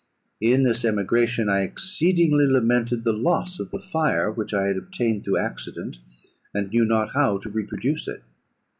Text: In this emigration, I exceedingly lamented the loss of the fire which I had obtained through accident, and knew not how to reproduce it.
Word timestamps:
In 0.41 0.63
this 0.63 0.83
emigration, 0.83 1.47
I 1.47 1.61
exceedingly 1.61 2.47
lamented 2.47 3.03
the 3.03 3.13
loss 3.13 3.59
of 3.59 3.69
the 3.69 3.77
fire 3.77 4.31
which 4.31 4.51
I 4.51 4.65
had 4.65 4.77
obtained 4.77 5.23
through 5.23 5.37
accident, 5.37 5.99
and 6.55 6.71
knew 6.71 6.85
not 6.85 7.11
how 7.13 7.37
to 7.37 7.49
reproduce 7.51 8.07
it. 8.07 8.23